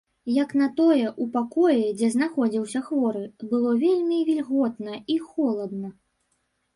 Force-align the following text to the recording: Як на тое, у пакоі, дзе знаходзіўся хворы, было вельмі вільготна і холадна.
Як 0.43 0.53
на 0.59 0.67
тое, 0.77 1.09
у 1.25 1.25
пакоі, 1.33 1.83
дзе 1.99 2.07
знаходзіўся 2.15 2.81
хворы, 2.87 3.21
было 3.51 3.73
вельмі 3.83 4.17
вільготна 4.31 4.97
і 5.17 5.19
холадна. 5.27 5.91